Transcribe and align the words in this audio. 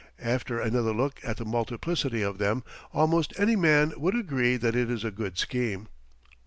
After 0.23 0.59
another 0.59 0.93
look 0.93 1.19
at 1.23 1.37
the 1.37 1.45
multiplicity 1.45 2.23
of 2.23 2.39
them, 2.39 2.63
almost 2.91 3.39
any 3.39 3.55
man 3.55 3.93
would 3.97 4.15
agree 4.15 4.57
that 4.57 4.75
it 4.75 4.89
is 4.89 5.03
a 5.03 5.11
good 5.11 5.37
scheme. 5.37 5.89